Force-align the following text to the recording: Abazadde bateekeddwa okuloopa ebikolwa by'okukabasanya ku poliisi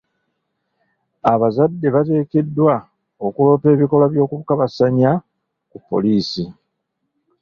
Abazadde 1.33 1.87
bateekeddwa 1.95 2.75
okuloopa 3.27 3.67
ebikolwa 3.75 4.07
by'okukabasanya 4.09 5.11
ku 5.69 5.77
poliisi 5.87 6.43